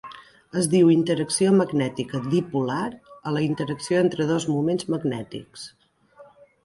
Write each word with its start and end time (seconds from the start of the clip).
Es 0.59 0.67
diu 0.69 0.87
interacció 0.93 1.51
magnètica 1.57 2.21
dipolar 2.31 2.81
a 3.29 3.35
la 3.37 3.45
interacció 3.51 4.01
entre 4.07 4.27
dos 4.33 4.49
moments 4.57 4.89
magnètics. 4.95 5.69